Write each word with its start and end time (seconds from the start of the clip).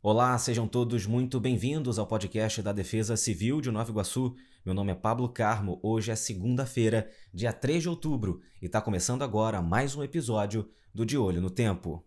Olá, 0.00 0.38
sejam 0.38 0.68
todos 0.68 1.06
muito 1.06 1.40
bem-vindos 1.40 1.98
ao 1.98 2.06
podcast 2.06 2.62
da 2.62 2.72
Defesa 2.72 3.16
Civil 3.16 3.60
de 3.60 3.68
Nova 3.68 3.90
Iguaçu. 3.90 4.32
Meu 4.64 4.72
nome 4.72 4.92
é 4.92 4.94
Pablo 4.94 5.28
Carmo. 5.28 5.80
Hoje 5.82 6.12
é 6.12 6.14
segunda-feira, 6.14 7.10
dia 7.34 7.52
3 7.52 7.82
de 7.82 7.88
outubro, 7.88 8.40
e 8.62 8.66
está 8.66 8.80
começando 8.80 9.22
agora 9.22 9.60
mais 9.60 9.96
um 9.96 10.04
episódio 10.04 10.70
do 10.94 11.04
De 11.04 11.18
Olho 11.18 11.40
no 11.40 11.50
Tempo. 11.50 12.04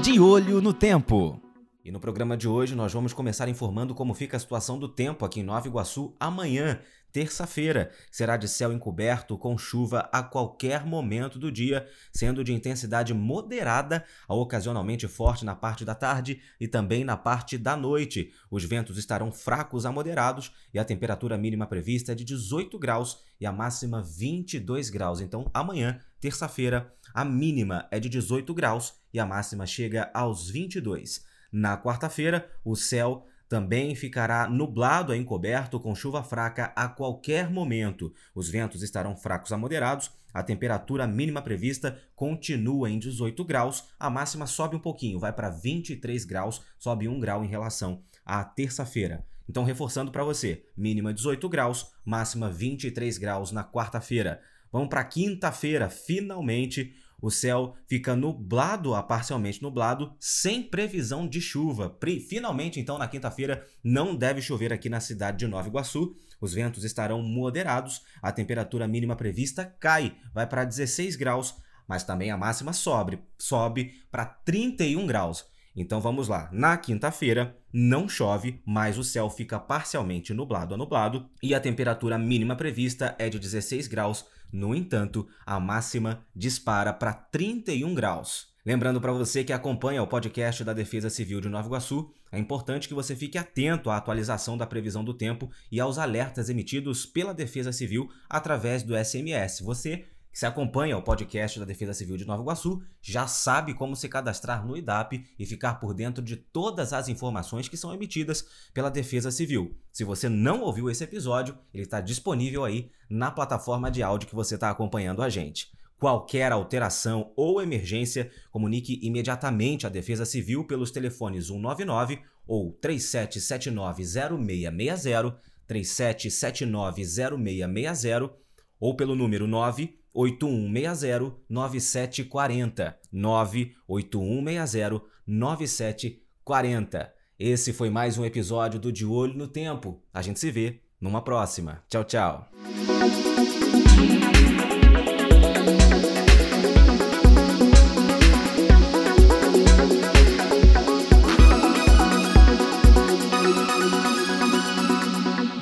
De 0.00 0.20
Olho 0.20 0.62
no 0.62 0.72
Tempo. 0.72 1.41
E 1.84 1.90
no 1.90 1.98
programa 1.98 2.36
de 2.36 2.46
hoje 2.46 2.76
nós 2.76 2.92
vamos 2.92 3.12
começar 3.12 3.48
informando 3.48 3.92
como 3.92 4.14
fica 4.14 4.36
a 4.36 4.40
situação 4.40 4.78
do 4.78 4.86
tempo 4.88 5.24
aqui 5.24 5.40
em 5.40 5.42
Nova 5.42 5.66
Iguaçu 5.66 6.14
amanhã, 6.20 6.80
terça-feira. 7.12 7.90
Será 8.08 8.36
de 8.36 8.46
céu 8.46 8.72
encoberto 8.72 9.36
com 9.36 9.58
chuva 9.58 10.08
a 10.12 10.22
qualquer 10.22 10.86
momento 10.86 11.40
do 11.40 11.50
dia, 11.50 11.84
sendo 12.12 12.44
de 12.44 12.52
intensidade 12.52 13.12
moderada 13.12 14.04
a 14.28 14.34
ocasionalmente 14.34 15.08
forte 15.08 15.44
na 15.44 15.56
parte 15.56 15.84
da 15.84 15.92
tarde 15.92 16.40
e 16.60 16.68
também 16.68 17.02
na 17.02 17.16
parte 17.16 17.58
da 17.58 17.76
noite. 17.76 18.32
Os 18.48 18.62
ventos 18.62 18.96
estarão 18.96 19.32
fracos 19.32 19.84
a 19.84 19.90
moderados 19.90 20.52
e 20.72 20.78
a 20.78 20.84
temperatura 20.84 21.36
mínima 21.36 21.66
prevista 21.66 22.12
é 22.12 22.14
de 22.14 22.24
18 22.24 22.78
graus 22.78 23.24
e 23.40 23.44
a 23.44 23.50
máxima 23.50 24.00
22 24.00 24.88
graus. 24.88 25.20
Então, 25.20 25.50
amanhã, 25.52 25.98
terça-feira, 26.20 26.94
a 27.12 27.24
mínima 27.24 27.88
é 27.90 27.98
de 27.98 28.08
18 28.08 28.54
graus 28.54 28.94
e 29.12 29.18
a 29.18 29.26
máxima 29.26 29.66
chega 29.66 30.12
aos 30.14 30.48
22. 30.48 31.31
Na 31.52 31.76
quarta-feira, 31.76 32.50
o 32.64 32.74
céu 32.74 33.26
também 33.52 33.94
ficará 33.94 34.48
nublado 34.48 35.12
a 35.12 35.16
encoberto 35.16 35.78
com 35.78 35.94
chuva 35.94 36.22
fraca 36.22 36.72
a 36.74 36.88
qualquer 36.88 37.50
momento. 37.50 38.10
Os 38.34 38.48
ventos 38.48 38.82
estarão 38.82 39.14
fracos 39.14 39.52
a 39.52 39.58
moderados. 39.58 40.10
A 40.32 40.42
temperatura 40.42 41.06
mínima 41.06 41.42
prevista 41.42 42.00
continua 42.16 42.88
em 42.88 42.98
18 42.98 43.44
graus. 43.44 43.84
A 44.00 44.08
máxima 44.08 44.46
sobe 44.46 44.76
um 44.76 44.80
pouquinho, 44.80 45.18
vai 45.18 45.34
para 45.34 45.50
23 45.50 46.24
graus, 46.24 46.62
sobe 46.78 47.06
1 47.06 47.20
grau 47.20 47.44
em 47.44 47.48
relação 47.48 48.02
à 48.24 48.42
terça-feira. 48.42 49.22
Então, 49.46 49.64
reforçando 49.64 50.10
para 50.10 50.24
você: 50.24 50.64
mínima 50.74 51.12
18 51.12 51.46
graus, 51.50 51.92
máxima 52.06 52.48
23 52.48 53.18
graus 53.18 53.52
na 53.52 53.62
quarta-feira. 53.62 54.40
Vamos 54.72 54.88
para 54.88 55.04
quinta-feira, 55.04 55.90
finalmente 55.90 56.94
o 57.22 57.30
céu 57.30 57.76
fica 57.86 58.16
nublado 58.16 58.94
a 58.96 59.02
parcialmente 59.02 59.62
nublado, 59.62 60.12
sem 60.18 60.60
previsão 60.60 61.26
de 61.26 61.40
chuva. 61.40 61.96
Finalmente, 62.28 62.80
então, 62.80 62.98
na 62.98 63.06
quinta-feira, 63.06 63.64
não 63.82 64.16
deve 64.16 64.42
chover 64.42 64.72
aqui 64.72 64.88
na 64.88 64.98
cidade 64.98 65.38
de 65.38 65.46
Nova 65.46 65.68
Iguaçu. 65.68 66.16
Os 66.40 66.52
ventos 66.52 66.82
estarão 66.82 67.22
moderados, 67.22 68.02
a 68.20 68.32
temperatura 68.32 68.88
mínima 68.88 69.14
prevista 69.14 69.64
cai, 69.78 70.16
vai 70.34 70.48
para 70.48 70.64
16 70.64 71.14
graus, 71.14 71.54
mas 71.86 72.02
também 72.02 72.32
a 72.32 72.36
máxima 72.36 72.72
sobe, 72.72 73.20
sobe 73.38 74.02
para 74.10 74.24
31 74.24 75.06
graus. 75.06 75.46
Então 75.74 76.00
vamos 76.00 76.28
lá. 76.28 76.48
Na 76.52 76.76
quinta-feira 76.76 77.56
não 77.72 78.08
chove, 78.08 78.60
mas 78.66 78.98
o 78.98 79.04
céu 79.04 79.30
fica 79.30 79.58
parcialmente 79.58 80.34
nublado 80.34 80.74
a 80.74 80.76
nublado 80.76 81.30
e 81.42 81.54
a 81.54 81.60
temperatura 81.60 82.18
mínima 82.18 82.54
prevista 82.56 83.14
é 83.18 83.28
de 83.28 83.38
16 83.38 83.86
graus. 83.86 84.26
No 84.52 84.74
entanto, 84.74 85.26
a 85.46 85.58
máxima 85.58 86.26
dispara 86.36 86.92
para 86.92 87.14
31 87.14 87.94
graus. 87.94 88.52
Lembrando 88.64 89.00
para 89.00 89.12
você 89.12 89.42
que 89.42 89.52
acompanha 89.52 90.02
o 90.02 90.06
podcast 90.06 90.62
da 90.62 90.72
Defesa 90.72 91.10
Civil 91.10 91.40
de 91.40 91.48
Nova 91.48 91.66
Iguaçu, 91.66 92.12
é 92.30 92.38
importante 92.38 92.86
que 92.86 92.94
você 92.94 93.16
fique 93.16 93.36
atento 93.36 93.90
à 93.90 93.96
atualização 93.96 94.56
da 94.56 94.66
previsão 94.66 95.02
do 95.02 95.14
tempo 95.14 95.50
e 95.70 95.80
aos 95.80 95.98
alertas 95.98 96.48
emitidos 96.48 97.04
pela 97.04 97.34
Defesa 97.34 97.72
Civil 97.72 98.08
através 98.30 98.84
do 98.84 98.94
SMS. 98.94 99.60
Você 99.62 100.04
que 100.32 100.38
se 100.38 100.46
acompanha 100.46 100.96
o 100.96 101.02
podcast 101.02 101.60
da 101.60 101.66
Defesa 101.66 101.92
Civil 101.92 102.16
de 102.16 102.24
Nova 102.24 102.42
Iguaçu 102.42 102.82
já 103.02 103.26
sabe 103.26 103.74
como 103.74 103.94
se 103.94 104.08
cadastrar 104.08 104.66
no 104.66 104.74
IDAP 104.74 105.26
e 105.38 105.44
ficar 105.44 105.74
por 105.74 105.92
dentro 105.92 106.24
de 106.24 106.36
todas 106.36 106.94
as 106.94 107.08
informações 107.08 107.68
que 107.68 107.76
são 107.76 107.92
emitidas 107.92 108.48
pela 108.72 108.90
Defesa 108.90 109.30
Civil. 109.30 109.76
Se 109.92 110.04
você 110.04 110.30
não 110.30 110.62
ouviu 110.62 110.88
esse 110.88 111.04
episódio, 111.04 111.58
ele 111.74 111.82
está 111.82 112.00
disponível 112.00 112.64
aí 112.64 112.90
na 113.10 113.30
plataforma 113.30 113.90
de 113.90 114.02
áudio 114.02 114.26
que 114.26 114.34
você 114.34 114.54
está 114.54 114.70
acompanhando 114.70 115.22
a 115.22 115.28
gente. 115.28 115.70
Qualquer 115.98 116.50
alteração 116.50 117.30
ou 117.36 117.60
emergência, 117.60 118.30
comunique 118.50 118.98
imediatamente 119.02 119.86
à 119.86 119.90
Defesa 119.90 120.24
Civil 120.24 120.66
pelos 120.66 120.90
telefones 120.90 121.48
199 121.48 122.22
ou 122.46 122.72
37790660, 122.80 125.36
37790660 125.68 128.32
ou 128.80 128.96
pelo 128.96 129.14
número 129.14 129.46
9 129.46 130.00
8160 130.14 131.32
9740 131.48 132.98
98160 133.10 135.02
9740. 135.26 137.12
Esse 137.38 137.72
foi 137.72 137.90
mais 137.90 138.18
um 138.18 138.24
episódio 138.24 138.78
do 138.78 138.92
De 138.92 139.04
Olho 139.06 139.34
no 139.34 139.48
Tempo. 139.48 140.02
A 140.12 140.22
gente 140.22 140.38
se 140.38 140.50
vê 140.50 140.80
numa 141.00 141.22
próxima. 141.22 141.82
Tchau, 141.88 142.04
tchau. 142.04 142.48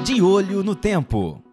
De 0.04 0.20
Olho 0.20 0.62
no 0.62 0.74
Tempo. 0.74 1.49